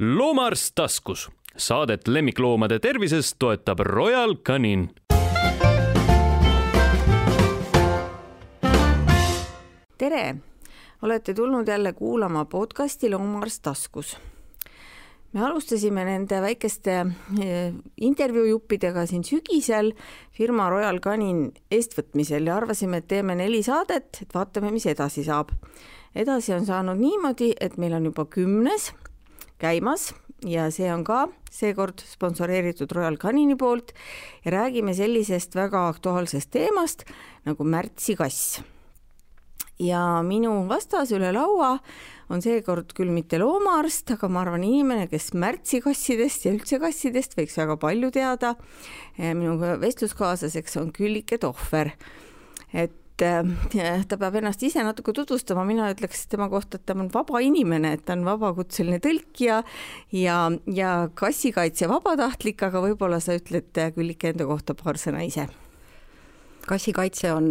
[0.00, 1.30] loomaarst taskus.
[1.56, 4.90] Saadet lemmikloomade tervisest toetab Royal Canin.
[9.98, 10.36] tere,
[11.02, 14.18] olete tulnud jälle kuulama podcasti Loomaarst taskus.
[15.32, 17.06] me alustasime nende väikeste
[17.40, 19.92] eh, intervjuujuppidega siin sügisel
[20.32, 25.48] firma Royal Canin eestvõtmisel ja arvasime, et teeme neli saadet, et vaatame, mis edasi saab.
[26.14, 28.92] edasi on saanud niimoodi, et meil on juba kümnes
[29.62, 30.10] käimas
[30.48, 33.92] ja see on ka seekord sponsoreeritud Royal Canini poolt
[34.44, 37.04] ja räägime sellisest väga aktuaalsest teemast
[37.46, 38.62] nagu märtsikass.
[39.78, 41.78] ja minu vastas üle laua
[42.30, 47.58] on seekord küll mitte loomaarst, aga ma arvan, inimene, kes märtsikassidest ja üldse kassidest võiks
[47.58, 48.54] väga palju teada.
[49.18, 51.92] minu vestluskaaslaseks on Küllike Tohver.
[52.72, 53.24] et et
[53.78, 57.42] äh, ta peab ennast ise natuke tutvustama, mina ütleks tema kohta, et ta on vaba
[57.44, 59.62] inimene, et ta on vabakutseline tõlkija
[60.16, 65.48] ja, ja kassikaitse vabatahtlik, aga võib-olla sa ütled äh, Küllike enda kohta paar sõna ise
[66.62, 67.46] kassikaitse on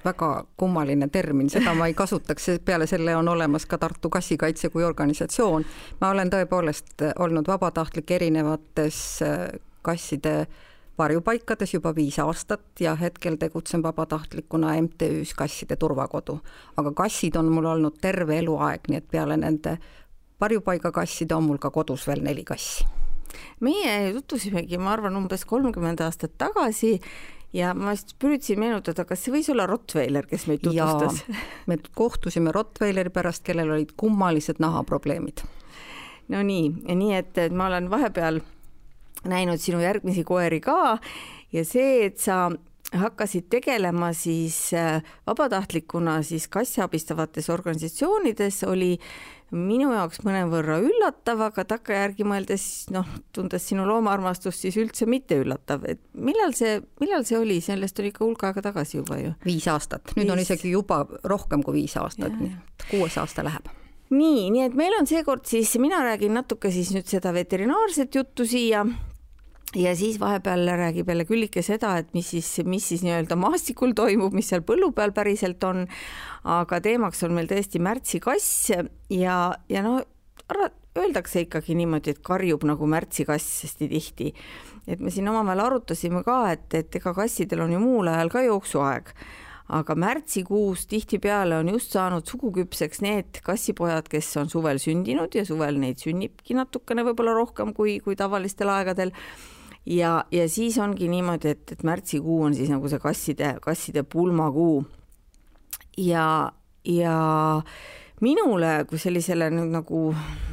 [0.00, 4.84] väga kummaline termin, seda ma ei kasutaks, peale selle on olemas ka Tartu Kassikaitse kui
[4.84, 5.66] organisatsioon.
[6.00, 9.50] ma olen tõepoolest olnud vabatahtlik erinevates äh,
[9.84, 10.62] kasside äh,
[10.98, 16.38] varjupaikades juba viis aastat ja hetkel tegutsen vabatahtlikuna MTÜ-s Kasside Turvakodu.
[16.76, 19.78] aga kassid on mul olnud terve eluaeg, nii et peale nende
[20.40, 22.84] varjupaigakasside on mul ka kodus veel neli kassi.
[23.60, 27.00] meie tutvusimegi, ma arvan, umbes kolmkümmend aastat tagasi
[27.52, 31.24] ja ma just püüdsin meenutada, kas see võis olla Rottweiler, kes meid tutvustas?
[31.68, 35.42] me kohtusime Rottweileri pärast, kellel olid kummalised nahaprobleemid.
[36.28, 38.40] no nii, et ma olen vahepeal
[39.30, 40.98] näinud sinu järgmisi koeri ka.
[41.52, 42.48] Ja see, et sa
[42.94, 48.92] hakkasid tegelema siis äh, vabatahtlikuna siis kasse abistavates organisatsioonides, oli
[49.54, 55.84] minu jaoks mõnevõrra üllatav, aga takkajärgi mõeldes noh, tundes sinu loomaarmastust, siis üldse mitte üllatav,
[55.90, 59.32] et millal see, millal see oli, sellest oli ikka hulk aega tagasi juba ju.
[59.46, 60.34] viis aastat, nüüd viis.
[60.34, 62.34] on isegi juba rohkem kui viis aastat,
[62.90, 63.70] kuues aasta läheb.
[64.14, 68.46] Nii, nii et meil on seekord siis, mina räägin natuke siis nüüd seda veterinaarset juttu
[68.46, 68.84] siia
[69.76, 74.34] ja siis vahepeal räägib jälle Küllike seda, et mis siis, mis siis nii-öelda maastikul toimub,
[74.34, 75.86] mis seal põllu peal päriselt on.
[76.44, 78.70] aga teemaks on meil tõesti märtsikass
[79.10, 80.02] ja, ja no
[80.98, 84.34] öeldakse ikkagi niimoodi, et karjub nagu märtsikass hästi tihti.
[84.86, 88.42] et me siin omavahel arutasime ka, et, et ega kassidel on ju muul ajal ka
[88.44, 89.14] jooksuaeg
[89.72, 95.80] aga märtsikuus tihtipeale on just saanud suguküpseks need kassipojad, kes on suvel sündinud ja suvel
[95.80, 99.14] neid sünnibki natukene võib-olla rohkem kui, kui tavalistel aegadel
[99.86, 104.84] ja, ja siis ongi niimoodi, et, et märtsikuu on siis nagu see kasside, kasside pulmakuu.
[105.96, 106.52] ja,
[106.84, 107.18] ja
[108.24, 110.00] minule kui sellisele nüüd nagu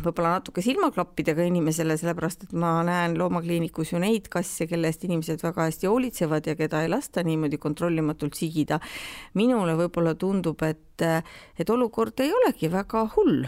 [0.03, 5.44] võib-olla natuke silmaklappidega inimesele, sellepärast et ma näen loomakliinikus ju neid kasse, kelle eest inimesed
[5.46, 8.80] väga hästi hoolitsevad ja keda ei lasta niimoodi kontrollimatult sigida.
[9.34, 11.06] minule võib-olla tundub, et,
[11.58, 13.46] et olukord ei olegi väga hull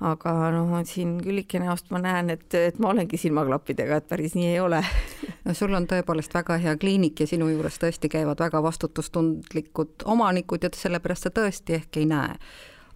[0.00, 4.52] aga noh, siin Küllike näost ma näen, et, et ma olengi silmaklappidega, et päris nii
[4.52, 4.82] ei ole
[5.46, 10.62] no sul on tõepoolest väga hea kliinik ja sinu juures tõesti käivad väga vastutustundlikud omanikud
[10.62, 12.38] ja sellepärast sa tõesti ehk ei näe.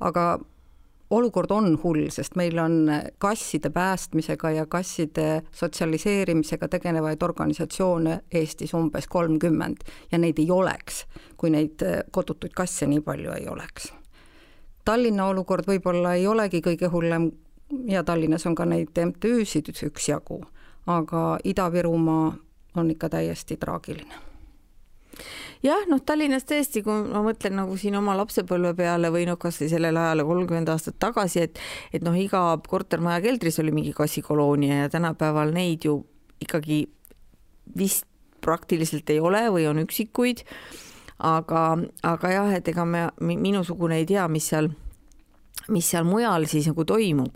[0.01, 0.39] aga
[1.13, 2.91] olukord on hull, sest meil on
[3.21, 11.05] kasside päästmisega ja kasside sotsialiseerimisega tegelevaid organisatsioone Eestis umbes kolmkümmend ja neid ei oleks,
[11.37, 13.93] kui neid kodutuid kasse nii palju ei oleks
[14.85, 17.31] Tallinna olukord võib-olla ei olegi kõige hullem
[17.89, 20.43] ja Tallinnas on ka neid MTÜ-sid üksjagu,
[20.91, 22.33] aga Ida-Virumaa
[22.77, 24.15] on ikka täiesti traagiline.
[25.63, 29.69] Jah, noh, Tallinnas tõesti, kui ma mõtlen nagu siin oma lapsepõlve peale või noh, kasvõi
[29.71, 31.61] sellele ajale kolmkümmend aastat tagasi, et
[31.95, 36.01] et noh, iga kortermaja keldris oli mingi kassikoloonia ja tänapäeval neid ju
[36.43, 36.87] ikkagi
[37.79, 38.09] vist
[38.43, 40.43] praktiliselt ei ole või on üksikuid
[41.19, 41.67] aga,
[42.03, 44.73] aga jah, et ega me, minusugune ei tea, mis seal
[45.71, 47.35] mis seal mujal siis nagu toimub.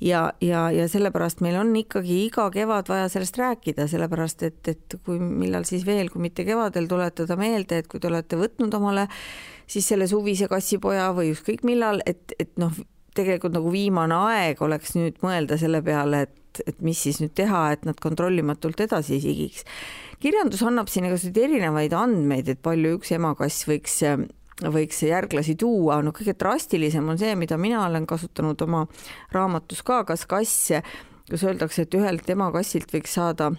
[0.00, 4.96] ja, ja, ja sellepärast meil on ikkagi iga kevad vaja sellest rääkida, sellepärast et, et
[5.04, 9.08] kui, millal siis veel, kui mitte kevadel tuletada meelde, et kui te olete võtnud omale
[9.66, 12.72] siis selle suvise kassipoja või ükskõik millal, et, et noh,
[13.14, 16.36] tegelikult nagu viimane aeg oleks nüüd mõelda selle peale, et,
[16.66, 19.66] et mis siis nüüd teha, et nad kontrollimatult edasi ei sigiks.
[20.22, 24.00] kirjandus annab siin igasuguseid erinevaid andmeid, et palju üks emakass võiks
[24.62, 28.84] võiks järglasi tuua, no kõige drastilisem on see, mida mina olen kasutanud oma
[29.34, 30.70] raamatus ka, kas kass,
[31.30, 33.50] kus öeldakse, et ühelt emakassilt võiks saada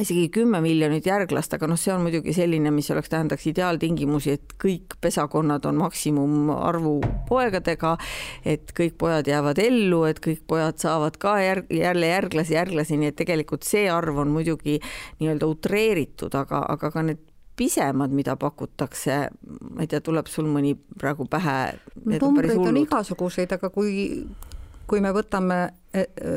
[0.00, 4.54] isegi kümme miljonit järglast, aga noh, see on muidugi selline, mis oleks, tähendaks ideaaltingimusi, et
[4.60, 6.94] kõik pesakonnad on maksimumarvu
[7.28, 7.94] poegadega,
[8.54, 13.12] et kõik pojad jäävad ellu, et kõik pojad saavad ka järg, jälle järglasi, järglasi, nii
[13.12, 14.80] et tegelikult see arv on muidugi
[15.20, 17.22] nii-öelda utreeritud, aga, aga ka need
[17.54, 19.20] pisemad, mida pakutakse,
[19.70, 21.76] ma ei tea, tuleb sul mõni praegu pähe?
[22.02, 23.94] numbreid on, on igasuguseid, aga kui
[24.90, 25.58] kui me võtame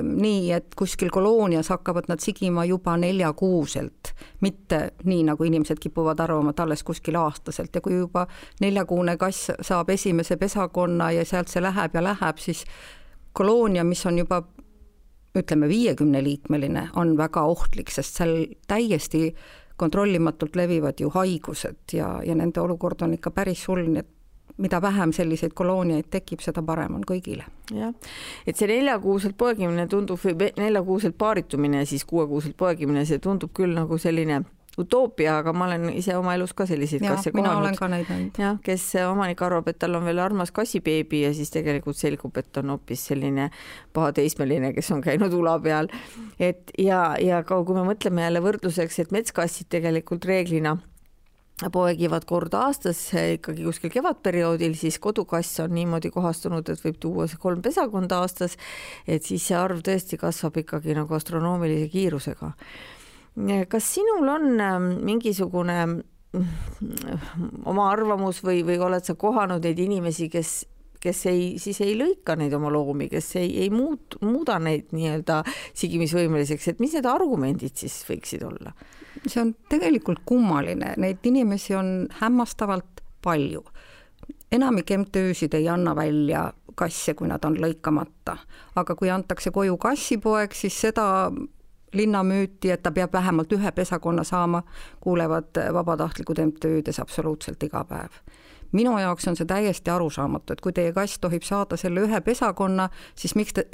[0.03, 6.53] nii, et kuskil koloonias hakkavad nad sigima juba neljakuuselt, mitte nii, nagu inimesed kipuvad arvama,
[6.53, 7.75] et alles kuskil aastaselt.
[7.75, 8.27] Ja kui juba
[8.61, 12.65] neljakuune kass saab esimese pesakonna ja sealt see läheb ja läheb, siis
[13.33, 14.43] koloonia, mis on juba
[15.37, 18.35] ütleme, viiekümneliikmeline, on väga ohtlik, sest seal
[18.67, 19.31] täiesti
[19.77, 24.13] kontrollimatult levivad ju haigused ja, ja nende olukord on ikka päris hull, nii et
[24.57, 27.45] mida vähem selliseid kolooniaid tekib, seda parem on kõigile.
[27.73, 27.93] jah,
[28.47, 30.21] et see neljakuuselt poegimine tundub
[30.57, 34.43] neljakuuselt paaritumine ja siis kuuekuuselt poegimine, see tundub küll nagu selline
[34.77, 37.79] utoopia, aga ma olen ise oma elus ka selliseid kasse kohanud.
[38.37, 42.61] jah, kes omanik arvab, et tal on veel armas kassibeebi ja siis tegelikult selgub, et
[42.61, 43.49] on hoopis selline
[43.97, 45.89] pahateismeline, kes on käinud ula peal.
[46.39, 50.77] et ja, ja ka kui me mõtleme jälle võrdluseks, et metskassid tegelikult reeglina
[51.73, 57.63] poegivad kord aastas ikkagi kuskil kevadperioodil, siis kodukass on niimoodi kohastunud, et võib tuua kolm
[57.65, 58.57] pesakonda aastas,
[59.07, 62.51] et siis see arv tõesti kasvab ikkagi nagu astronoomilise kiirusega.
[63.69, 66.47] kas sinul on ähm, mingisugune mm,
[67.65, 70.65] oma arvamus või, või oled sa kohanud neid inimesi, kes
[71.01, 75.41] kes ei, siis ei lõika neid oma loomi, kes ei, ei muut-, muuda neid nii-öelda
[75.77, 78.73] sigimisvõimeliseks, et mis need argumendid siis võiksid olla?
[79.27, 83.63] see on tegelikult kummaline, neid inimesi on hämmastavalt palju.
[84.51, 88.37] enamik MTÜ-sid ei anna välja kasse, kui nad on lõikamata,
[88.75, 91.31] aga kui antakse koju kassipoeg, siis seda
[91.93, 94.61] linnamüüti, et ta peab vähemalt ühe pesakonna saama,
[95.01, 98.21] kuulevad vabatahtlikud MTÜ-des absoluutselt iga päev
[98.71, 102.89] minu jaoks on see täiesti arusaamatu, et kui teie kass tohib saada selle ühe pesakonna,
[103.15, 103.67] siis miks te,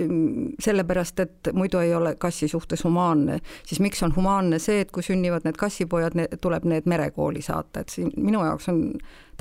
[0.64, 5.04] sellepärast, et muidu ei ole kassi suhtes humaanne, siis miks on humaanne see, et kui
[5.04, 8.84] sünnivad need kassipojad, tuleb need merekooli saata, et siin minu jaoks on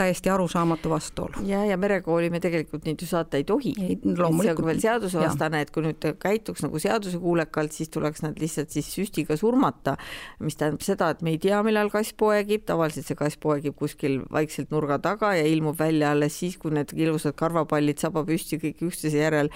[0.03, 1.45] täiesti arusaamatu vastuolu.
[1.47, 3.75] ja, ja merekooli me tegelikult neid ju saata ei tohi.
[3.79, 8.91] see on veel seadusevastane, et kui nüüd käituks nagu seadusekuulekalt, siis tuleks nad lihtsalt siis
[8.95, 9.97] süstiga surmata,
[10.43, 14.21] mis tähendab seda, et me ei tea, millal kass poegib, tavaliselt see kass poegib kuskil
[14.33, 19.23] vaikselt nurga taga ja ilmub välja alles siis, kui need ilusad karvapallid sabapüsti kõik üksteise
[19.23, 19.53] järel.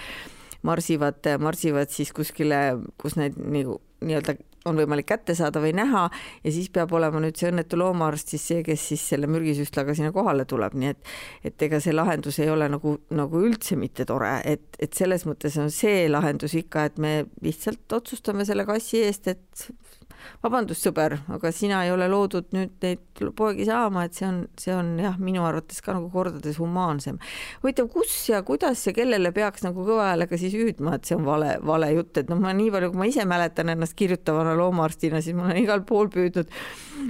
[0.65, 6.07] Marsivad, marsivad siis kuskile, kus need nagu nii-öelda on võimalik kätte saada või näha.
[6.43, 10.13] Ja siis peab olema nüüd see õnnetu loomaarst siis see, kes siis selle mürgisüstlaga sinna
[10.15, 11.13] kohale tuleb, nii et
[11.47, 15.55] et ega see lahendus ei ole nagu, nagu üldse mitte tore, et, et selles mõttes
[15.61, 17.13] on see lahendus ikka, et me
[17.45, 19.67] lihtsalt otsustame selle kassi eest, et
[20.43, 24.73] vabandust, sõber, aga sina ei ole loodud nüüd neid poegi saama, et see on, see
[24.75, 27.19] on jah, minu arvates ka nagu kordades humaansem.
[27.63, 31.25] huvitav, kus ja kuidas ja kellele peaks nagu kõva häälega siis hüüdma, et see on
[31.27, 35.21] vale, vale jutt, et noh, ma nii palju, kui ma ise mäletan ennast kirjutavana loomaarstina,
[35.25, 36.51] siis ma olen igal pool püüdnud,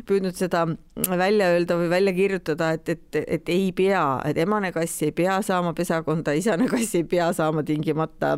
[0.08, 0.66] püüdnud seda
[1.08, 5.42] välja öelda või välja kirjutada, et, et, et ei pea, et emane kass ei pea
[5.46, 8.38] saama pesakonda, isane kass ei pea saama tingimata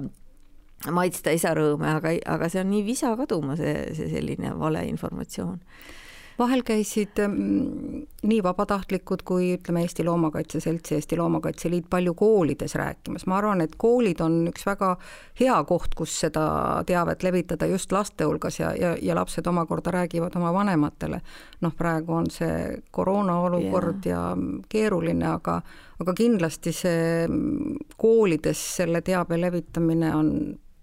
[0.87, 5.57] maitsta isa rõõme, aga, aga see on nii visa kaduma, see, see selline valeinformatsioon.
[6.39, 12.13] vahel käisid mm, nii vabatahtlikud kui ütleme, Eesti Loomakaitse Selts ja Eesti Loomakaitse Liit palju
[12.15, 14.93] koolides rääkimas, ma arvan, et koolid on üks väga
[15.41, 16.45] hea koht, kus seda
[16.87, 21.19] teavet levitada just laste hulgas ja, ja, ja lapsed omakorda räägivad oma vanematele.
[21.61, 24.31] noh, praegu on see koroona olukord yeah.
[24.31, 25.59] ja keeruline, aga
[25.99, 27.27] aga kindlasti see
[27.99, 30.31] koolides selle teabe levitamine on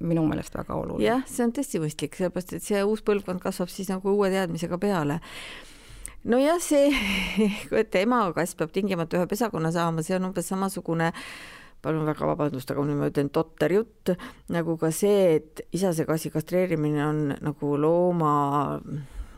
[0.00, 1.06] minu meelest väga oluline.
[1.06, 4.78] jah, see on tõesti mõistlik, sellepärast et see uus põlvkond kasvab siis nagu uue teadmisega
[4.82, 5.20] peale
[6.26, 6.90] nojah, see,
[7.82, 11.12] et emakass peab tingimata ühe pesakonna saama, see on umbes samasugune
[11.84, 14.16] palun väga vabandust, aga nüüd ma ütlen totter jutt,
[14.52, 18.32] nagu ka see, et isase kassi kastreerimine on nagu looma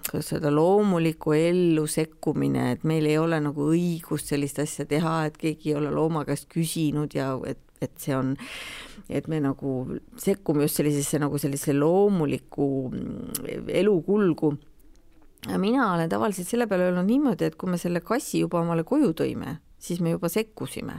[0.08, 5.36] kuidas öelda, loomulikku ellu sekkumine, et meil ei ole nagu õigust sellist asja teha, et
[5.36, 8.32] keegi ei ole looma käest küsinud ja et, et see on
[9.08, 9.74] et me nagu
[10.20, 14.52] sekkume just sellisesse nagu sellise loomulikku mm, elukulgu.
[15.56, 19.12] mina olen tavaliselt selle peale öelnud niimoodi, et kui me selle kassi juba omale koju
[19.16, 20.98] tõime, siis me juba sekkusime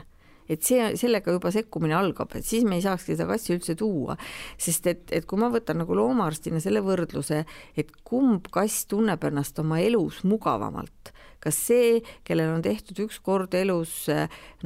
[0.50, 4.18] et see, sellega juba sekkumine algab, et siis me ei saakski seda kassi üldse tuua.
[4.58, 7.44] sest et, et kui ma võtan nagu loomaarstina selle võrdluse,
[7.78, 11.14] et kumb kass tunneb ennast oma elus mugavamalt,
[11.44, 14.10] kas see, kellel on tehtud üks kord elus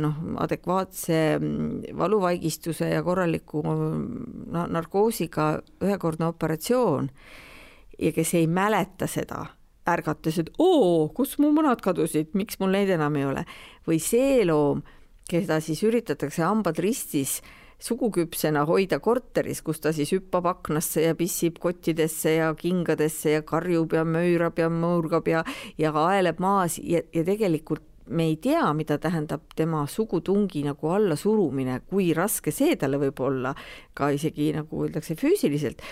[0.01, 5.50] noh, adekvaatse mm, valuvaigistuse ja korraliku no, narkoosiga
[5.84, 7.12] ühekordne operatsioon
[8.00, 9.46] ja kes ei mäleta seda,
[9.89, 13.44] ärgates, et oo, kus mu munad kadusid, miks mul neid enam ei ole,
[13.88, 14.82] või see loom,
[15.30, 17.39] keda siis üritatakse hambad ristis
[17.83, 23.95] suguküpsena hoida korteris, kus ta siis hüppab aknasse ja pissib kottidesse ja kingadesse ja karjub
[23.97, 25.43] ja möörab ja mõurgab ja,
[25.77, 31.79] ja aeleb maas ja, ja tegelikult me ei tea, mida tähendab tema sugutungi nagu allasurumine,
[31.87, 33.53] kui raske see talle võib olla,
[33.95, 35.83] ka isegi nagu öeldakse füüsiliselt,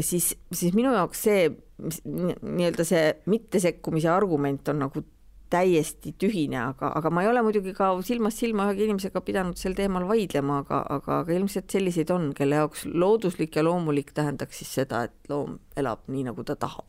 [0.00, 1.48] siis, siis minu jaoks see
[1.80, 5.04] nii-öelda see mittesekkumise argument on nagu
[5.50, 9.74] täiesti tühine, aga, aga ma ei ole muidugi ka silmast silma ühegi inimesega pidanud sel
[9.78, 14.72] teemal vaidlema, aga, aga, aga ilmselt selliseid on, kelle jaoks looduslik ja loomulik tähendaks siis
[14.80, 16.86] seda, et loom elab nii, nagu ta tahab.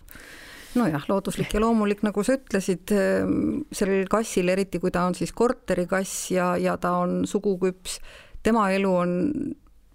[0.78, 5.34] Nojah, looduslik ja loomulik, nagu sa ütlesid, ehm, sellel kassil, eriti kui ta on siis
[5.36, 7.98] korterikass ja, ja ta on suguküps,
[8.46, 9.18] tema elu on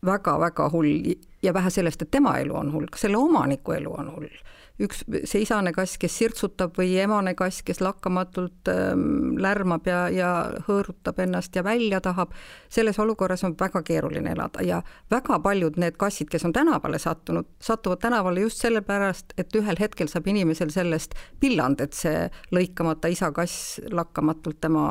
[0.07, 4.13] väga-väga hull ja vähe sellest, et tema elu on hull, ka selle omaniku elu on
[4.17, 4.37] hull.
[4.77, 10.33] Üks, see isane kass, kes sirtsutab või emane kass, kes lakkamatult ähm, lärmab ja, ja
[10.67, 12.35] hõõrutab ennast ja välja tahab,
[12.69, 14.83] selles olukorras on väga keeruline elada ja
[15.13, 20.13] väga paljud need kassid, kes on tänavale sattunud, satuvad tänavale just sellepärast, et ühel hetkel
[20.13, 24.87] saab inimesel sellest pilland, et see lõikamata isa kass lakkamatult tema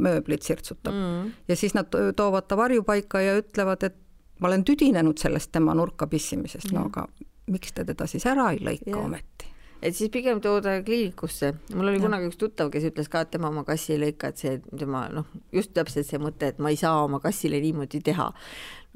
[0.00, 0.96] mööblit sirtsutab.
[0.96, 1.32] Mm..
[1.52, 4.04] ja siis nad toovad ta varjupaika ja ütlevad, et
[4.38, 7.06] ma olen tüdinenud sellest tema nurka pissimisest, no aga
[7.48, 9.04] miks te teda siis ära ei lõika ja.
[9.04, 9.48] ometi?
[9.82, 11.52] et siis pigem tooda kliinikusse.
[11.74, 12.04] mul oli ja.
[12.06, 15.06] kunagi üks tuttav, kes ütles ka, et tema oma kassi ei lõika, et see tema
[15.12, 18.32] noh, just täpselt see mõte, et ma ei saa oma kassile niimoodi teha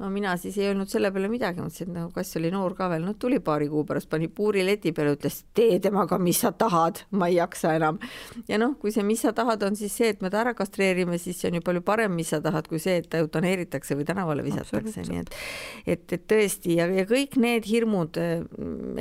[0.01, 2.89] no mina siis ei öelnud selle peale midagi, mõtlesin, et no kass oli noor ka
[2.91, 6.51] veel, noh tuli paari kuu pärast, pani puuri leti peale, ütles tee temaga, mis sa
[6.51, 7.99] tahad, ma ei jaksa enam.
[8.49, 11.19] ja noh, kui see, mis sa tahad, on siis see, et me ta ära kastreerime,
[11.21, 14.07] siis see on ju palju parem, mis sa tahad, kui see, et ta eutaneeritakse või
[14.09, 15.37] tänavale visatakse, nii et
[15.85, 18.17] et, et tõesti ja, ja kõik need hirmud,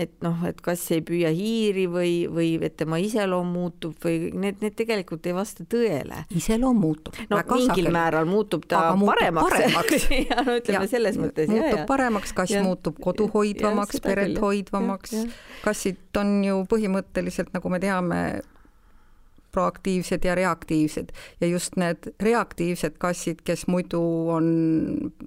[0.01, 4.61] et noh, et kas ei püüa hiiri või, või et tema iseloom muutub või need,
[4.65, 6.25] need tegelikult ei vasta tõele.
[6.37, 7.17] iseloom muutub.
[7.31, 7.95] no mingil sageli.
[7.95, 10.09] määral muutub ta muutub paremaks, paremaks.
[10.29, 11.51] ja no ütleme, ütleme selles mõttes.
[11.53, 15.15] muutub ja, paremaks, kass ja, muutub kodu hoidvamaks, peret hoidvamaks.
[15.65, 18.23] kassid on ju põhimõtteliselt, nagu me teame,
[19.53, 24.51] proaktiivsed ja reaktiivsed ja just need reaktiivsed kassid, kes muidu on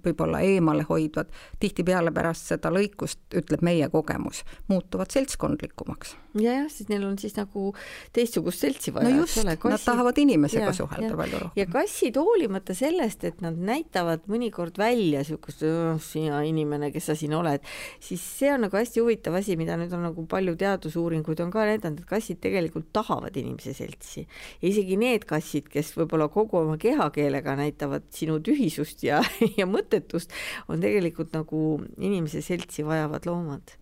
[0.05, 7.15] võib-olla eemalehoidvad, tihtipeale pärast seda lõikust, ütleb meie kogemus, muutuvad seltskondlikumaks jah, siis neil on
[7.20, 7.70] siis nagu
[8.15, 9.10] teistsugust seltsi vaja.
[9.10, 11.17] no just, nad tahavad inimesega ja, suhelda ja.
[11.20, 11.60] palju rohkem.
[11.62, 15.63] ja kassid hoolimata sellest, et nad näitavad mõnikord välja niisugust
[16.05, 17.63] sina inimene, kes sa siin oled,
[18.03, 21.65] siis see on nagu hästi huvitav asi, mida nüüd on nagu palju teadusuuringuid on ka
[21.70, 24.14] näidanud, et kassid tegelikult tahavad inimese seltsi.
[24.24, 29.22] Ja isegi need kassid, kes võib-olla kogu oma kehakeelega näitavad sinu tühisust ja,
[29.60, 30.34] ja mõttetust,
[30.72, 31.65] on tegelikult nagu
[32.00, 33.75] inimese seltsi vajavad loomad.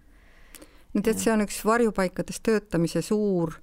[0.94, 3.56] No tead, see on üks varjupaikades töötamise suur,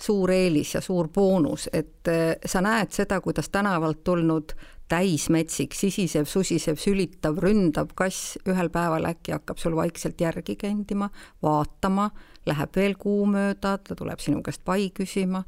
[0.00, 4.54] suur eelis ja suur boonus, et eh, sa näed seda, kuidas tänavalt tulnud
[4.88, 11.08] täismetsik, sisisev, susisev, sülitav, ründav kass ühel päeval äkki hakkab sul vaikselt järgi kõndima,
[11.42, 12.10] vaatama,
[12.48, 15.44] läheb veel kuu mööda, ta tuleb sinu käest pai küsima,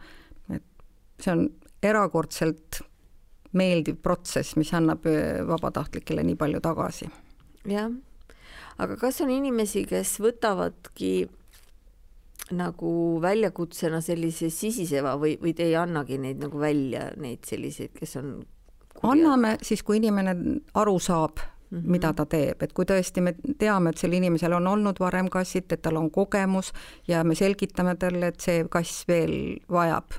[1.21, 1.47] see on
[1.83, 2.81] erakordselt
[3.57, 7.09] meeldiv protsess, mis annab eh, vabatahtlikele nii palju tagasi.
[7.67, 7.91] jah
[8.79, 11.13] aga kas on inimesi, kes võtavadki
[12.57, 12.91] nagu
[13.23, 18.33] väljakutsena sellise sisiseva või, või te ei annagi neid nagu välja, neid selliseid, kes on
[18.93, 19.11] kurjad?
[19.11, 20.37] anname siis, kui inimene
[20.75, 21.91] aru saab Mm -hmm.
[21.91, 25.73] mida ta teeb, et kui tõesti me teame, et sel inimesel on olnud varem kassid,
[25.73, 26.73] et tal on kogemus
[27.09, 30.15] ja me selgitame talle, et see kass veel vajab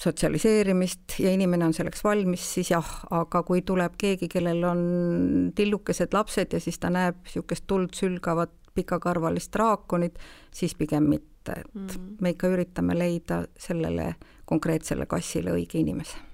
[0.00, 4.82] sotsialiseerimist ja inimene on selleks valmis, siis jah, aga kui tuleb keegi, kellel on
[5.54, 10.18] tillukesed lapsed ja siis ta näeb niisugust tuld sülgavat pikakarvalist draakonit,
[10.54, 12.16] siis pigem mitte, et mm -hmm.
[12.20, 16.31] me ikka üritame leida sellele konkreetsele kassile õige inimese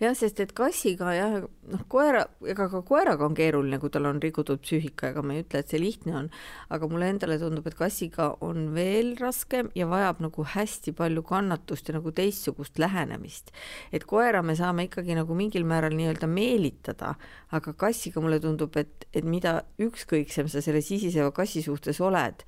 [0.00, 1.34] jah, sest et kassiga jah,
[1.72, 5.42] noh, koera, ega ka koeraga on keeruline, kui tal on rikutud psüühika, ega ma ei
[5.44, 6.30] ütle, et see lihtne on,
[6.74, 11.90] aga mulle endale tundub, et kassiga on veel raskem ja vajab nagu hästi palju kannatust
[11.90, 13.52] ja nagu teistsugust lähenemist.
[13.92, 17.14] et koera me saame ikkagi nagu mingil määral nii-öelda meelitada,
[17.52, 22.44] aga kassiga mulle tundub, et, et mida ükskõiksem sa selle sisiseva kassi suhtes oled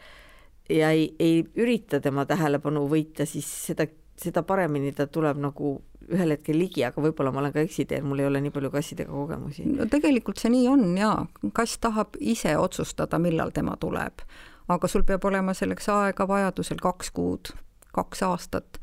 [0.70, 3.86] ja ei, ei ürita tema tähelepanu võita, siis seda,
[4.20, 5.78] seda paremini ta tuleb nagu
[6.14, 9.12] ühel hetkel ligi, aga võib-olla ma olen ka eksiteel, mul ei ole nii palju kassidega
[9.12, 9.66] kogemusi.
[9.70, 11.24] no tegelikult see nii on jaa,
[11.56, 14.24] kass tahab ise otsustada, millal tema tuleb,
[14.70, 17.52] aga sul peab olema selleks aega vajadusel kaks kuud,
[17.96, 18.80] kaks aastat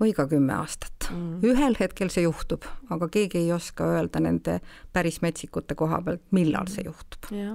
[0.00, 1.44] või ka kümme aastat mm..
[1.46, 4.58] ühel hetkel see juhtub, aga keegi ei oska öelda nende
[4.92, 7.30] päris metsikute koha pealt, millal see juhtub.
[7.34, 7.54] jah,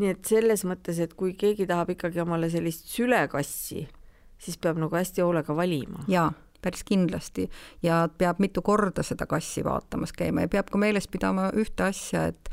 [0.00, 3.86] nii et selles mõttes, et kui keegi tahab ikkagi omale sellist sülekassi,
[4.40, 6.04] siis peab nagu hästi hoolega valima.
[6.08, 6.30] jaa
[6.66, 7.46] päris kindlasti
[7.82, 12.26] ja peab mitu korda seda kassi vaatamas käima ja peab ka meeles pidama ühte asja,
[12.32, 12.50] et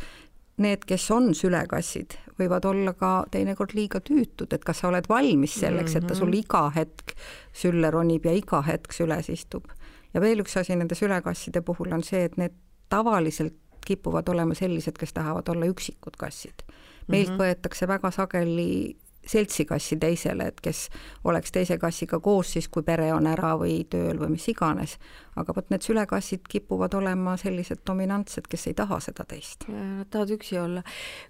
[0.62, 5.56] need, kes on sülekassid, võivad olla ka teinekord liiga tüütud, et kas sa oled valmis
[5.64, 6.44] selleks, et ta sul mhm.
[6.44, 7.16] iga hetk
[7.64, 9.66] sülle ronib ja iga hetk süles istub.
[10.14, 12.54] ja veel üks asi nende sülekasside puhul on see, et need
[12.94, 16.64] tavaliselt kipuvad olema sellised, kes tahavad olla üksikud kassid.
[17.08, 17.42] meilt mm -hmm.
[17.42, 18.98] võetakse väga sageli
[19.30, 20.88] seltsikassi teisele, et kes
[21.30, 24.98] oleks teise kassiga koos siis, kui pere on ära või tööl või mis iganes.
[25.36, 29.68] aga vot need sülekassid kipuvad olema sellised dominantsed, kes ei taha seda teist.
[29.68, 30.84] Nad tahavad üksi olla.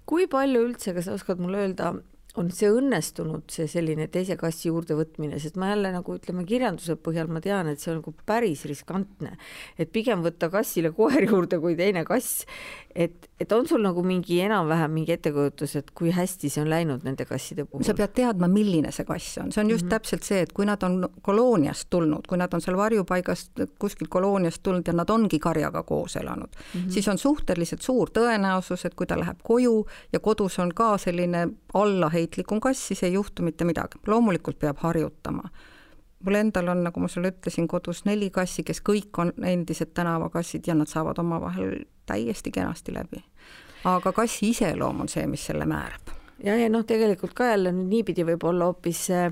[0.06, 1.94] kui palju üldse, kas sa oskad mulle öelda,
[2.40, 6.96] on see õnnestunud, see selline teise kassi juurde võtmine, sest ma jälle nagu ütleme, kirjanduse
[6.98, 9.36] põhjal ma tean, et see on nagu päris riskantne.
[9.78, 12.44] et pigem võtta kassile koer juurde kui teine kass.
[12.94, 17.04] et, et on sul nagu mingi enam-vähem mingi ettekujutus, et kui hästi see on läinud
[17.04, 17.84] nende kasside puhul?
[17.86, 19.90] sa pead teadma, milline see kass on, see on just mm -hmm.
[19.90, 24.62] täpselt see, et kui nad on kolooniast tulnud, kui nad on seal varjupaigast kuskilt kolooniast
[24.62, 26.90] tulnud ja nad ongi karjaga koos elanud mm, -hmm.
[26.90, 31.48] siis on suhteliselt suur tõenäosus, et kui ta läheb koju ja kodus on ka selline
[31.74, 33.98] allaheitmine, heitlikum kass, siis ei juhtu mitte midagi.
[34.06, 35.48] loomulikult peab harjutama.
[36.24, 40.66] Mul endal on, nagu ma sulle ütlesin, kodus neli kassi, kes kõik on endised tänavakassid
[40.66, 43.24] ja nad saavad omavahel täiesti kenasti läbi.
[43.84, 46.14] aga kassi iseloom on see, mis selle määrab.
[46.44, 49.30] ja, ja noh, tegelikult ka jälle niipidi võib olla hoopis äh,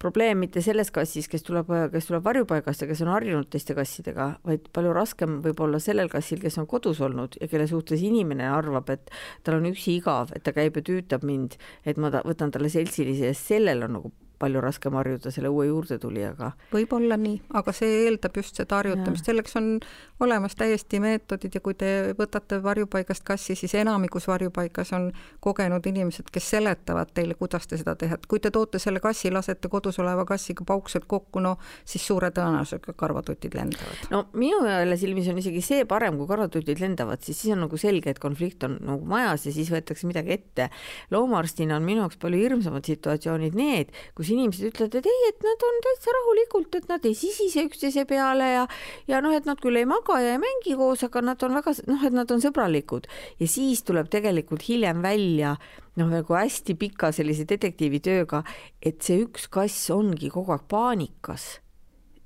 [0.00, 4.30] probleem mitte selles kassis, kes tuleb, kes tuleb varjupaigast ja kes on harjunud teiste kassidega,
[4.48, 8.48] vaid palju raskem võib olla sellel kassil, kes on kodus olnud ja kelle suhtes inimene
[8.48, 9.12] arvab, et
[9.44, 12.72] tal on üksi igav, et ta käib ja tüütab mind, et ma ta, võtan talle
[12.72, 16.52] seltsilisi ja sellel on nagu palju raskem harjuda selle uue juurdetulijaga.
[16.72, 19.72] võib-olla nii, aga see eeldab just seda harjutamist, selleks on
[20.20, 25.10] olemas täiesti meetodid ja kui te võtate varjupaigast kassi, siis enamikus varjupaigas on
[25.44, 29.32] kogenud inimesed, kes seletavad teile, kuidas te seda teha, et kui te toote selle kassi,
[29.32, 34.06] lasete kodus oleva kassiga pauksed kokku, no siis suure tõenäosusega karvatutid lendavad.
[34.10, 37.80] no minu jälle silmis on isegi see parem, kui karvatutid lendavad, siis siis on nagu
[37.80, 40.70] selge, et konflikt on nagu majas ja siis võetakse midagi ette.
[41.10, 45.44] loomaarstina on minu jaoks palju hirmsamad situatsioonid need, kus kus inimesed ütlevad, et ei, et
[45.44, 48.66] nad on täitsa rahulikult, et nad ei sisise üksteise peale ja
[49.10, 51.74] ja noh, et nad küll ei maga ja ei mängi koos, aga nad on väga
[51.90, 53.08] noh, et nad on sõbralikud.
[53.40, 55.56] Ja siis tuleb tegelikult hiljem välja
[55.98, 58.44] noh, nagu hästi pika sellise detektiivitööga,
[58.82, 61.56] et see üks kass ongi kogu aeg paanikas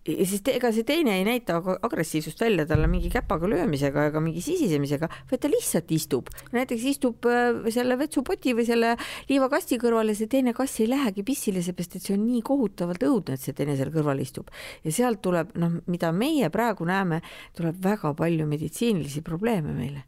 [0.09, 4.43] ja siis ega see teine ei näita agressiivsust välja talle mingi käpaga löömisega ega mingi
[4.45, 6.29] sisisemisega, vaid ta lihtsalt istub.
[6.53, 8.95] näiteks istub äh, selle vetsupoti või selle
[9.31, 13.07] liivakasti kõrval ja see teine kass ei lähegi pissile, seepärast et see on nii kohutavalt
[13.09, 14.53] õudne, et see teine seal kõrval istub.
[14.85, 17.23] ja sealt tuleb, noh, mida meie praegu näeme,
[17.57, 20.05] tuleb väga palju meditsiinilisi probleeme meile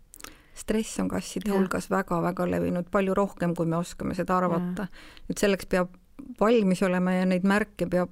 [0.56, 4.88] stress on kasside hulgas väga-väga levinud, palju rohkem, kui me oskame seda arvata.
[5.28, 5.92] et selleks peab
[6.40, 8.10] valmis olema ja neid märke peab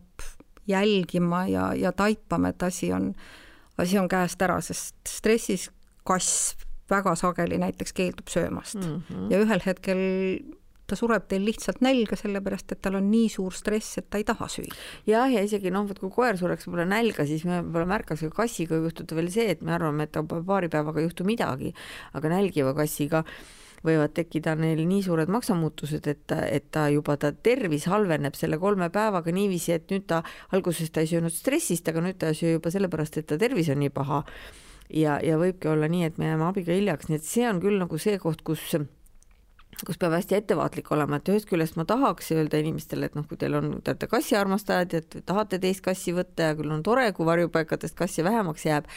[0.66, 3.12] jälgima ja, ja taipama, et asi on,
[3.78, 5.70] asi on käest ära, sest stressis
[6.04, 6.54] kass
[6.90, 9.30] väga sageli näiteks keeldub söömast mm -hmm.
[9.32, 10.00] ja ühel hetkel
[10.86, 14.24] ta sureb teil lihtsalt nälga, sellepärast et tal on nii suur stress, et ta ei
[14.28, 14.74] taha süüa.
[15.08, 18.36] jah, ja isegi noh, vot kui koer sureks võib-olla nälga, siis me võib-olla märkaks, aga
[18.42, 21.74] kassiga juhtuda veel see, et me arvame, et paari päevaga ei juhtu midagi,
[22.12, 23.24] aga nälgiva kassiga
[23.84, 28.90] võivad tekkida neil nii suured maksamuutused, et, et ta juba, ta tervis halveneb selle kolme
[28.94, 30.22] päevaga niiviisi, et nüüd ta,
[30.56, 33.70] alguses ta ei söönud stressist, aga nüüd ta ei söö juba sellepärast, et ta tervis
[33.74, 34.24] on nii paha.
[34.94, 37.80] ja, ja võibki olla nii, et me jääme abiga hiljaks, nii et see on küll
[37.80, 38.74] nagu see koht, kus
[39.86, 43.38] kus peab hästi ettevaatlik olema, et ühest küljest ma tahaks öelda inimestele, et noh, kui
[43.40, 47.06] teil on, te olete kassiarmastajad ja te tahate teist kassi võtta ja küll on tore,
[47.16, 48.88] kui varjupaikadest kassi vähemaks jääb,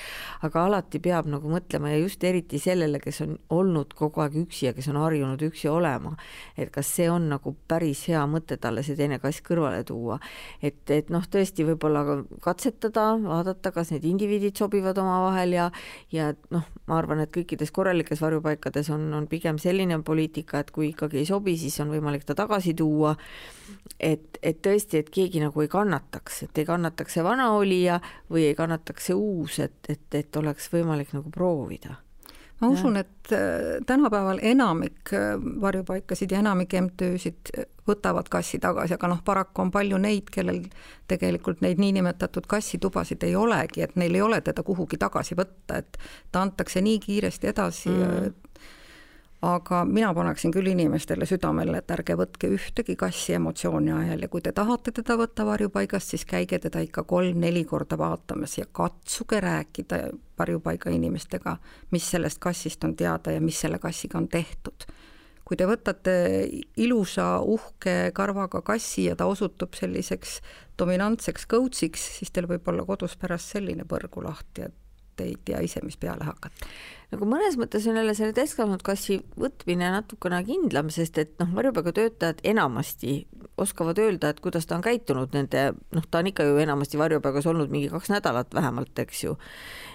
[0.45, 4.69] aga alati peab nagu mõtlema ja just eriti sellele, kes on olnud kogu aeg üksi
[4.69, 6.15] ja kes on harjunud üksi olema,
[6.57, 10.19] et kas see on nagu päris hea mõte talle see teine kass kõrvale tuua.
[10.61, 12.03] et, et noh, tõesti võib-olla
[12.43, 15.71] katsetada, vaadata, kas need indiviidid sobivad omavahel ja
[16.11, 20.91] ja noh, ma arvan, et kõikides korralikes varjupaikades on, on pigem selline poliitika, et kui
[20.91, 23.15] ikkagi ei sobi, siis on võimalik ta tagasi tuua.
[23.99, 28.49] et, et tõesti, et keegi nagu ei kannataks, et ei kannataks see vana olija või
[28.51, 31.97] ei kannataks see uus, et, et, et oleks võimalik nagu proovida
[32.59, 38.95] ma usun, et äh, tänapäeval enamik äh, varjupaikasid ja enamik MTÜ-sid äh, võtavad kassi tagasi,
[38.97, 40.63] aga noh, paraku on palju neid, kellel
[41.07, 46.01] tegelikult neid niinimetatud kassitubasid ei olegi, et neil ei ole teda kuhugi tagasi võtta, et
[46.31, 48.33] ta antakse nii kiiresti edasi mm.,
[49.41, 54.41] aga mina paneksin küll inimestele südamele, et ärge võtke ühtegi kassi emotsiooni ajal ja kui
[54.41, 60.07] te tahate teda võtta varjupaigast, siis käige teda ikka kolm-neli korda vaatamas ja katsuge rääkida
[60.39, 61.57] varjupaiga inimestega,
[61.91, 64.89] mis sellest kassist on teada ja mis selle kassiga on tehtud.
[65.47, 66.13] kui te võtate
[66.75, 70.41] ilusa uhke karvaga kassi ja ta osutub selliseks
[70.79, 75.79] dominantseks kõutsiks, siis teil võib olla kodus pärast selline põrgu lahti, et ei tea ise,
[75.85, 76.67] mis peale hakata
[77.13, 82.41] nagu mõnes mõttes on jälle selle täiskasvanud kassi võtmine natukene kindlam, sest et noh, varjupaigatöötajad
[82.51, 83.21] enamasti
[83.57, 87.47] oskavad öelda, et kuidas ta on käitunud nende, noh, ta on ikka ju enamasti varjupaigas
[87.49, 89.37] olnud mingi kaks nädalat vähemalt, eks ju.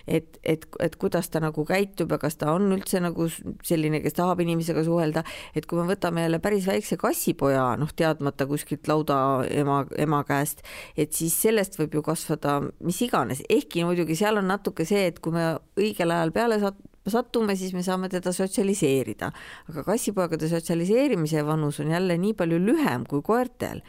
[0.09, 3.29] et, et, et kuidas ta nagu käitub ja kas ta on üldse nagu
[3.63, 5.23] selline, kes tahab inimesega suhelda,
[5.55, 9.19] et kui me võtame jälle päris väikse kassipoja, noh, teadmata kuskilt lauda
[9.51, 10.65] ema, ema käest,
[10.97, 15.21] et siis sellest võib ju kasvada mis iganes, ehkki muidugi seal on natuke see, et
[15.23, 19.33] kui me õigel ajal peale sat-, satume, siis me saame teda sotsialiseerida.
[19.69, 23.83] aga kassipoegade sotsialiseerimise vanus on jälle nii palju lühem kui koertel.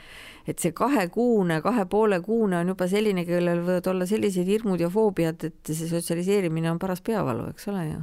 [0.48, 4.90] et see kahekuune, kahe poole kuune on juba selline, kellel võivad olla sellised hirmud ja
[4.90, 8.02] foobiad, et see sotsialiseerimine on paras peavalu, eks ole ju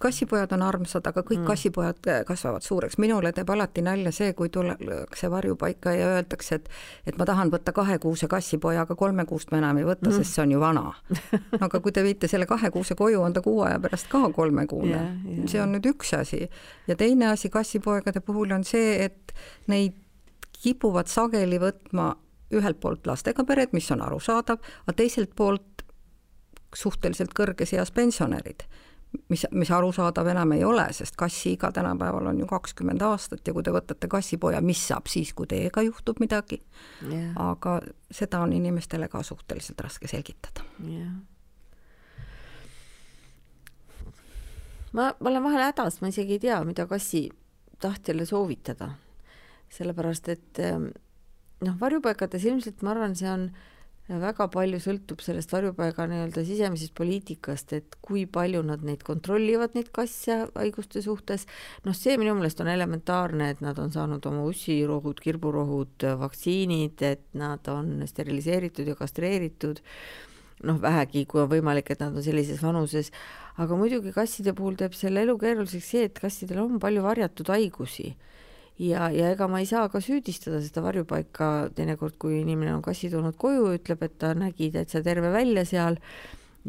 [0.00, 1.46] kassipojad on armsad, aga kõik mm.
[1.48, 2.98] kassipojad äh, kasvavad suureks.
[2.98, 6.70] minule teeb alati nalja see, kui tullakse varjupaika ja öeldakse, et
[7.06, 10.42] et ma tahan võtta kahekuuse kassipoja, aga kolmekuust ma enam ei võta mm., sest see
[10.46, 10.86] on ju vana.
[11.60, 15.12] aga kui te viite selle kahekuuse koju, on ta kuu aja pärast ka kolmekuune yeah,.
[15.26, 15.48] Yeah.
[15.52, 16.48] see on nüüd üks asi.
[16.88, 19.36] ja teine asi kassipoegade puhul on see, et
[19.68, 20.00] neid
[20.62, 22.14] kipuvad sageli võtma
[22.56, 25.84] ühelt poolt lastega pered, mis on arusaadav, aga teiselt poolt
[26.76, 28.64] suhteliselt kõrges eas pensionärid
[29.28, 33.64] mis, mis arusaadav enam ei ole, sest kassiiga tänapäeval on ju kakskümmend aastat ja kui
[33.64, 36.60] te võtate kassipoja, mis saab siis, kui teiega juhtub midagi?
[37.02, 37.32] Yeah..
[37.36, 37.78] aga
[38.10, 40.64] seda on inimestele ka suhteliselt raske selgitada.
[40.84, 41.12] Yeah..
[44.92, 47.28] ma, ma olen vahel hädas, ma isegi ei tea, mida kassi
[47.80, 48.92] tahtjale soovitada.
[49.68, 50.60] sellepärast et
[51.60, 53.77] noh, varjupaikades ilmselt ma arvan, see on äh,
[54.08, 59.90] väga palju sõltub sellest varjupaiga nii-öelda sisemisest poliitikast, et kui palju nad neid kontrollivad, neid
[59.92, 61.44] kasse haiguste suhtes.
[61.84, 67.26] noh, see minu meelest on elementaarne, et nad on saanud oma ussirohud, kirburohud, vaktsiinid, et
[67.34, 69.82] nad on steriliseeritud ja kastreeritud.
[70.64, 73.12] noh, vähegi, kui on võimalik, et nad on sellises vanuses,
[73.58, 78.16] aga muidugi kasside puhul teeb selle elu keeruliseks see, et kassidel on palju varjatud haigusi
[78.78, 83.10] ja, ja ega ma ei saa ka süüdistada seda varjupaika teinekord, kui inimene on kassi
[83.12, 85.98] toonud koju, ütleb, et ta nägi täitsa terve välja seal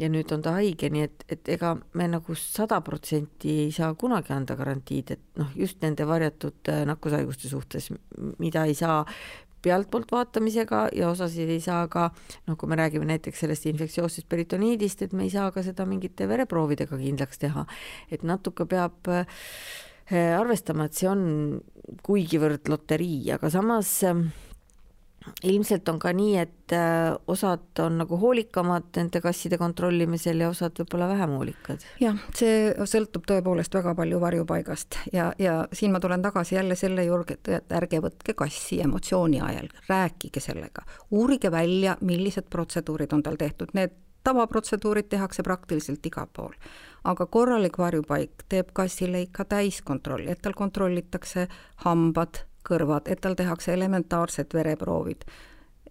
[0.00, 3.92] ja nüüd on ta haige, nii et, et ega me nagu sada protsenti ei saa
[3.98, 7.90] kunagi anda garantiid, et noh, just nende varjatud äh, nakkushaiguste suhtes,
[8.40, 9.04] mida ei saa
[9.60, 12.06] pealtpoolt vaatamisega ja osasid ei saa ka,
[12.48, 16.28] noh, kui me räägime näiteks sellest infektsioossest peritoniidist, et me ei saa ka seda mingite
[16.30, 17.66] vereproovidega kindlaks teha.
[18.10, 19.26] et natuke peab Äh,
[20.10, 21.24] arvestama, et see on
[22.06, 24.28] kuigivõrd loterii, aga samas ähm,
[25.44, 30.76] ilmselt on ka nii, et äh, osad on nagu hoolikamad nende kasside kontrollimisel ja osad
[30.80, 31.84] võib-olla vähem hoolikad.
[32.00, 37.04] jah, see sõltub tõepoolest väga palju varjupaigast ja, ja siin ma tulen tagasi jälle selle
[37.04, 43.36] juurde, et ärge võtke kassi emotsiooni ajal, rääkige sellega, uurige välja, millised protseduurid on tal
[43.40, 46.56] tehtud, need tavaprotseduurid tehakse praktiliselt igal pool
[47.04, 51.46] aga korralik varjupaik teeb kassile ikka täiskontrolli, et tal kontrollitakse
[51.84, 55.24] hambad, kõrvad, et tal tehakse elementaarsed vereproovid,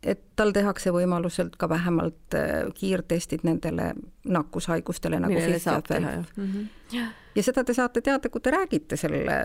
[0.04, 3.94] et tal tehakse võimaluselt ka vähemalt äh, kiirtestid nendele
[4.24, 5.34] nakkushaigustele nagu
[6.38, 6.46] mm.
[6.46, 7.10] -hmm.
[7.36, 9.36] ja seda te saate teada, kui te räägite selle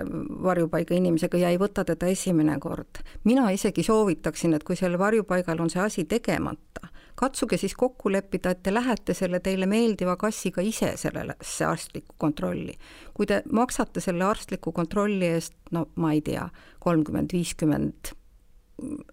[0.43, 3.03] varjupaiga inimesega ja ei võta teda esimene kord.
[3.25, 8.51] mina isegi soovitaksin, et kui sellel varjupaigal on see asi tegemata, katsuge siis kokku leppida,
[8.55, 12.75] et te lähete selle teile meeldiva kassiga ise sellesse arstlikku kontrolli.
[13.15, 16.49] kui te maksate selle arstliku kontrolli eest, no ma ei tea,
[16.79, 18.15] kolmkümmend, viiskümmend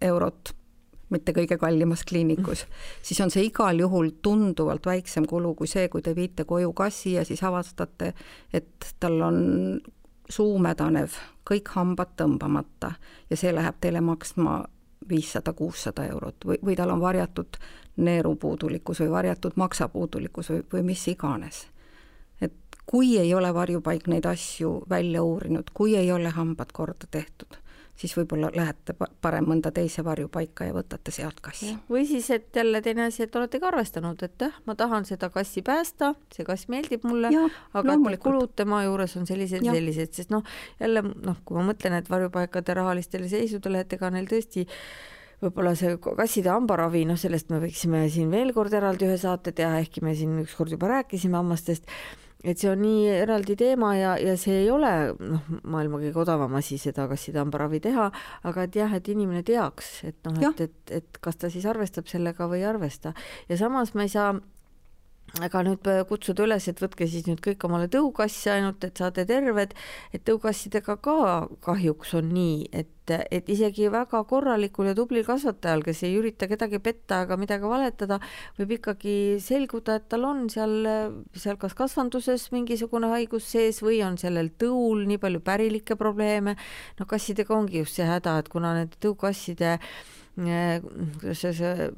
[0.01, 0.55] eurot,
[1.11, 2.65] mitte kõige kallimas kliinikus,
[3.03, 7.17] siis on see igal juhul tunduvalt väiksem kulu kui see, kui te viite koju kassi
[7.17, 8.13] ja siis avastate,
[8.53, 9.41] et tal on
[10.31, 12.93] suu mädanev, kõik hambad tõmbamata
[13.29, 14.61] ja see läheb teile maksma
[15.09, 17.57] viissada, kuussada eurot või, või tal on varjatud
[17.97, 21.67] neerupuudulikkus või varjatud maksapuudulikkus või, või mis iganes.
[22.41, 22.53] et
[22.85, 27.57] kui ei ole varjupaik neid asju välja uurinud, kui ei ole hambad korda tehtud,
[27.95, 31.75] siis võib-olla lähete parem mõnda teise varjupaika ja võtate sealt kassi.
[31.89, 35.29] või siis, et jälle teine asi, et olete ka arvestanud, et jah, ma tahan seda
[35.29, 37.31] kassi päästa, see kass meeldib mulle,
[37.73, 40.43] aga kulud tema juures on sellised sellised, sest noh,
[40.79, 44.67] jälle noh, kui ma mõtlen, et varjupaikade rahalistele seisudele, et ega neil tõesti
[45.41, 49.79] võib-olla see kasside hambaravi, noh, sellest me võiksime siin veel kord eraldi ühe saate teha,
[49.81, 51.89] ehkki me siin ükskord juba rääkisime hammastest
[52.43, 56.55] et see on nii eraldi teema ja, ja see ei ole noh, maailma kõige odavam
[56.57, 58.07] asi seda kasside hambaravi teha,
[58.49, 62.09] aga et jah, et inimene teaks, et noh, et, et, et kas ta siis arvestab
[62.09, 63.13] sellega või ei arvesta.
[63.49, 64.33] ja samas ma ei saa
[65.39, 69.71] aga nüüd kutsuda üles, et võtke siis nüüd kõik omale tõukasse ainult, et saate terved,
[70.11, 71.15] et tõukassidega ka
[71.63, 76.81] kahjuks on nii, et, et isegi väga korralikul ja tublil kasvatajal, kes ei ürita kedagi
[76.83, 78.19] petta ega midagi valetada,
[78.59, 80.75] võib ikkagi selguda, et tal on seal,
[81.31, 86.57] seal kas kasvanduses mingisugune haigus sees või on sellel tõul nii palju pärilikke probleeme.
[86.99, 90.83] no kassidega ongi just see häda, et kuna need tõukasside eh,
[91.21, 91.89] kuidas see, see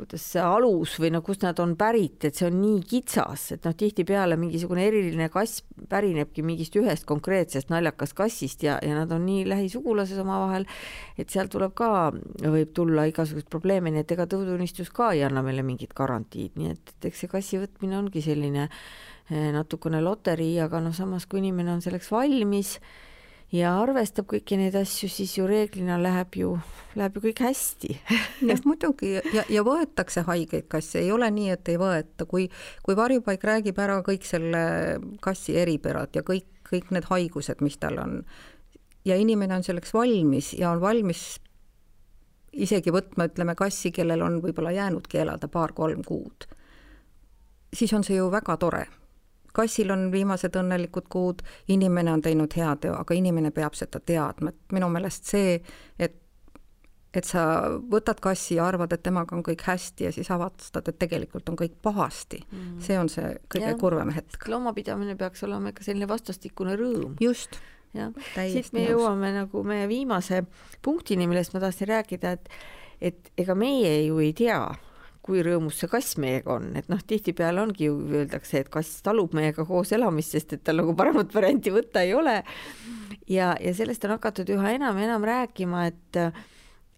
[0.00, 3.66] kuidas see alus või no kust nad on pärit, et see on nii kitsas, et
[3.68, 9.26] noh, tihtipeale mingisugune eriline kass pärinebki mingist ühest konkreetsest naljakast kassist ja, ja nad on
[9.26, 10.66] nii lähisugulases omavahel,
[11.20, 11.90] et seal tuleb ka,
[12.40, 16.72] võib tulla igasuguseid probleeme, nii et ega tõutunnistus ka ei anna meile mingit garantiid, nii
[16.74, 21.44] et, et eks see kassi võtmine ongi selline eh, natukene loterii, aga noh, samas kui
[21.44, 22.78] inimene on selleks valmis
[23.54, 26.52] ja arvestab kõiki neid asju, siis ju reeglina läheb ju,
[26.98, 27.96] läheb ju kõik hästi.
[28.50, 32.48] Jah, muidugi ja, ja võetakse haigeid kasse, ei ole nii, et ei võeta, kui,
[32.86, 34.62] kui varjupaik räägib ära kõik selle
[35.24, 38.20] kassi eripärad ja kõik, kõik need haigused, mis tal on,
[39.04, 41.40] ja inimene on selleks valmis ja on valmis
[42.50, 46.46] isegi võtma, ütleme, kassi, kellel on võib-olla jäänudki elada paar-kolm kuud,
[47.74, 48.86] siis on see ju väga tore
[49.52, 54.54] kassil on viimased õnnelikud kuud, inimene on teinud hea teo, aga inimene peab seda teadma,
[54.54, 55.60] et minu meelest see,
[55.98, 56.18] et
[57.10, 57.42] et sa
[57.90, 61.56] võtad kassi ja arvad, et temaga on kõik hästi ja siis avastad, et tegelikult on
[61.58, 62.76] kõik pahasti mm..
[62.86, 64.46] see on see kõige ja, kurvem hetk.
[64.50, 67.16] loomapidamine peaks olema ikka selline vastastikune rõõm.
[67.20, 67.58] just.
[67.98, 70.44] jah, siit me jõuame nagu meie viimase
[70.86, 72.54] punktini, millest ma tahtsin rääkida, et
[73.00, 74.60] et ega meie ju ei tea,
[75.30, 79.34] kui rõõmus see kass meiega on, et noh, tihtipeale ongi ju öeldakse, et kass talub
[79.38, 82.40] meiega koos elamist, sest et tal nagu paremat varianti võtta ei ole.
[83.30, 86.24] ja, ja sellest on hakatud üha enam ja enam rääkima, et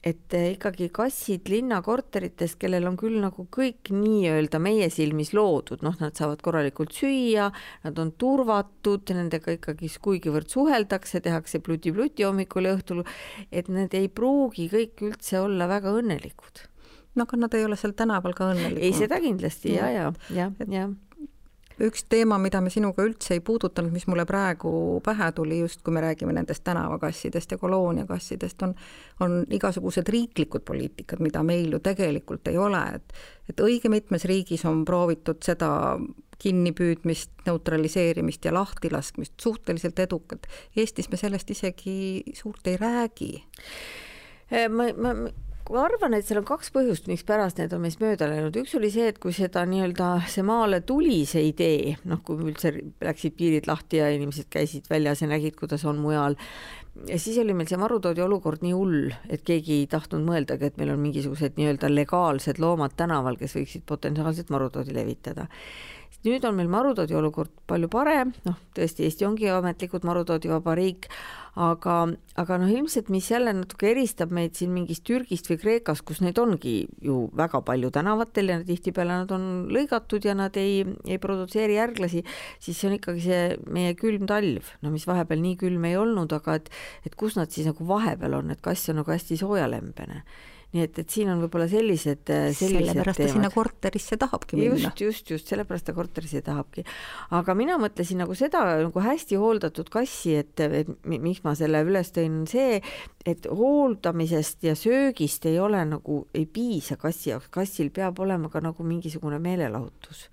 [0.02, 6.18] et ikkagi kassid linnakorterites, kellel on küll nagu kõik nii-öelda meie silmis loodud, noh, nad
[6.18, 7.52] saavad korralikult süüa,
[7.84, 13.06] nad on turvatud, nendega ikkagi kuigivõrd suheldakse, tehakse pluti-pluti hommikul ja õhtul,
[13.54, 16.66] et need ei pruugi kõik üldse olla väga õnnelikud
[17.14, 18.82] no aga nad ei ole seal tänaval ka õnnelikud.
[18.82, 20.90] ei, seda kindlasti ja, ja, ja, ja, ja
[21.80, 25.94] üks teema, mida me sinuga üldse ei puudutanud, mis mulle praegu pähe tuli, just kui
[25.94, 28.74] me räägime nendest tänavakassidest ja kolooniakassidest, on,
[29.20, 33.16] on igasugused riiklikud poliitikad, mida meil ju tegelikult ei ole, et
[33.50, 35.98] et õige mitmes riigis on proovitud seda
[36.42, 40.46] kinnipüüdmist, neutraliseerimist ja lahtilaskmist suhteliselt edukalt.
[40.76, 43.32] Eestis me sellest isegi suurt ei räägi.
[44.70, 45.14] ma, ma
[45.70, 48.90] ma arvan, et seal on kaks põhjust, mikspärast need on meist mööda läinud, üks oli
[48.92, 53.68] see, et kui seda nii-öelda see maale tuli, see idee, noh, kui üldse läksid piirid
[53.70, 56.36] lahti ja inimesed käisid väljas ja nägid, kuidas on mujal,
[57.08, 60.82] ja siis oli meil see marutoodi olukord nii hull, et keegi ei tahtnud mõeldagi, et
[60.82, 65.48] meil on mingisugused nii-öelda legaalsed loomad tänaval, kes võiksid potentsiaalselt marutoodi levitada.
[66.22, 71.08] Nüüd on meil marutoodi olukord palju parem, noh, tõesti, Eesti ongi ametlikult marutoodivaba riik,
[71.52, 71.96] aga,
[72.40, 76.38] aga noh, ilmselt mis jälle natuke eristab meid siin mingist Türgist või Kreekast, kus neid
[76.40, 81.76] ongi ju väga palju tänavatel ja tihtipeale nad on lõigatud ja nad ei, ei produtseeri
[81.76, 82.24] järglasi,
[82.62, 86.32] siis see on ikkagi see meie külm talv, no mis vahepeal nii külm ei olnud,
[86.32, 86.72] aga et,
[87.04, 90.22] et kus nad siis nagu vahepeal on, et kass on nagu hästi soojalembene
[90.72, 94.76] nii et, et siin on võib-olla sellised, äh, sellised sellepärast ta sinna korterisse tahabki minna.
[94.88, 96.84] just, just, just sellepärast ta korterisse tahabki.
[97.38, 102.12] aga mina mõtlesin nagu seda nagu hästi hooldatud kassi, et, et miks ma selle üles
[102.16, 102.80] tõin, on see,
[103.28, 108.64] et hooldamisest ja söögist ei ole nagu, ei piisa kassi jaoks, kassil peab olema ka
[108.64, 110.28] nagu mingisugune meelelahutus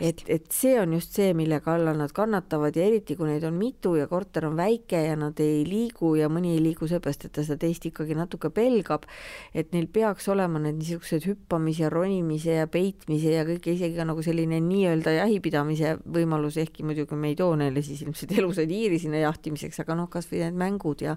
[0.00, 3.56] et, et see on just see, mille kallal nad kannatavad ja eriti, kui neid on
[3.56, 7.34] mitu ja korter on väike ja nad ei liigu ja mõni ei liigu seepärast, et
[7.38, 9.06] ta seda teist ikkagi natuke pelgab,
[9.54, 14.24] et neil peaks olema need niisugused hüppamise, ronimise ja peitmise ja kõike, isegi ka nagu
[14.24, 19.24] selline nii-öelda jahipidamise võimalus, ehkki muidugi me ei too neile siis ilmselt elusaid hiiri sinna
[19.24, 21.16] jahtimiseks, aga noh, kas või need mängud ja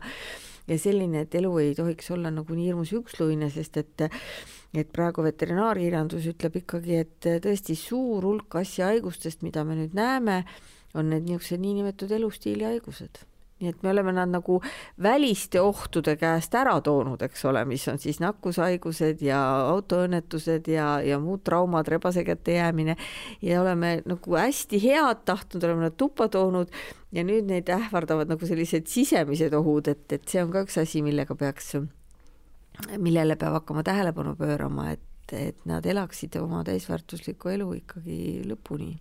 [0.66, 4.06] ja selline, et elu ei tohiks olla nagu nii hirmus üksluine, sest et
[4.84, 10.42] et praegu veterinaarkirjandus ütleb ikkagi, et tõesti suur hulk asjahaigustest, mida me nüüd näeme,
[10.96, 13.26] on need niisugused niinimetatud elustiili haigused
[13.62, 14.58] nii et me oleme nad nagu
[15.02, 19.40] väliste ohtude käest ära toonud, eks ole, mis on siis nakkushaigused ja
[19.72, 22.98] autoõnnetused ja, ja muud traumad, rebase kätte jäämine.
[23.42, 26.74] Ja oleme nagu hästi head tahtnud, oleme nad tuppa toonud
[27.16, 31.06] ja nüüd neid ähvardavad nagu sellised sisemised ohud, et, et see on ka üks asi,
[31.06, 31.78] millega peaks,
[32.98, 38.92] millele peab hakkama tähelepanu pöörama, et et nad elaksid oma täisväärtuslikku elu ikkagi lõpuni,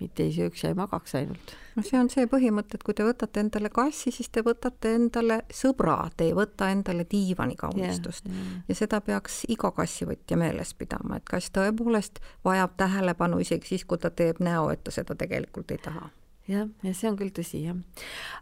[0.00, 1.54] mitte ei sööks ja ei magaks ainult.
[1.74, 5.40] no see on see põhimõte, et kui te võtate endale kassi, siis te võtate endale
[5.50, 8.64] sõbra, te ei võta endale diivanikaunistusest yeah, yeah.
[8.68, 13.98] ja seda peaks iga kassivõtja meeles pidama, et kass tõepoolest vajab tähelepanu isegi siis, kui
[13.98, 16.10] ta teeb näo, et ta seda tegelikult ei taha
[16.50, 17.78] jah, ja see on küll tõsi, jah.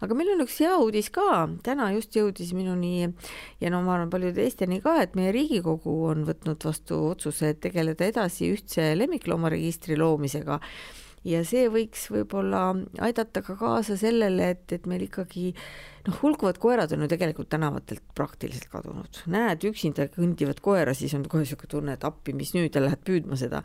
[0.03, 3.07] aga meil on üks hea uudis ka, täna just jõudis minuni
[3.62, 8.09] ja no ma arvan, paljude teisteni ka, et meie Riigikogu on võtnud vastu otsuse tegeleda
[8.11, 10.59] edasi ühtse lemmikloomaregistri loomisega
[11.29, 15.53] ja see võiks võib-olla aidata ka kaasa sellele, et, et meil ikkagi
[16.07, 19.23] noh, hulkuvad koerad on ju tegelikult tänavatelt praktiliselt kadunud.
[19.27, 23.05] näed üksinda kõndivat koera, siis on kohe niisugune tunne, et appi, mis nüüd ja lähed
[23.07, 23.62] püüdma seda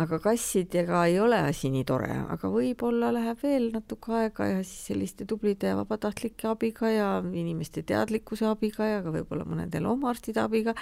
[0.00, 4.86] aga kassidega ei ole asi nii tore, aga võib-olla läheb veel natuke aega ja siis
[4.88, 10.72] selliste tublide vabatahtlike abiga ja inimeste teadlikkuse abiga ja ka võib-olla mõnede loomaarstide abiga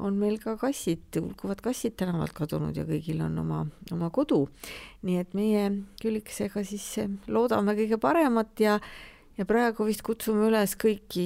[0.00, 3.60] on meil ka kassid, hulkuvad kassid tänavalt kadunud ja kõigil on oma,
[3.92, 4.46] oma kodu.
[5.04, 5.68] nii et meie
[6.00, 6.88] Küllikesega siis
[7.28, 8.78] loodame kõige paremat ja
[9.38, 11.24] ja praegu vist kutsume üles kõiki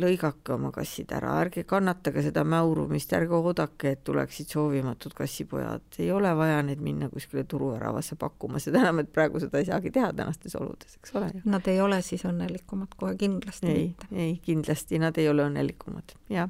[0.00, 6.12] lõigake oma kassid ära, ärge kannatage seda mäurumist, ärge oodake, et tuleksid soovimatud kassipojad, ei
[6.14, 10.12] ole vaja neid minna kuskile turuväravasse pakkuma, seda enam, et praegu seda ei saagi teha
[10.16, 11.32] tänastes oludes, eks ole.
[11.44, 14.12] Nad ei ole siis õnnelikumad kohe kindlasti ei, mitte.
[14.14, 16.48] ei, kindlasti nad ei ole õnnelikumad, jah.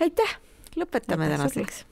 [0.00, 0.38] aitäh,
[0.78, 1.84] lõpetame aitäh tänaseks.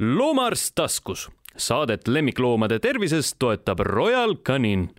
[0.00, 1.26] loomaarst taskus
[1.60, 4.90] Saadet lemmikloomade tervisest toetab Royal Canin